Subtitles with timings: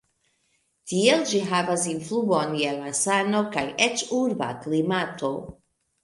[0.91, 5.31] Tiel ĝi havas influon je la sano kaj eĉ urba klimato.